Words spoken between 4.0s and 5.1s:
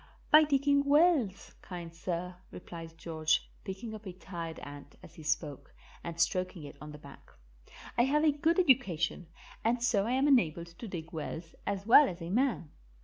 a tired ant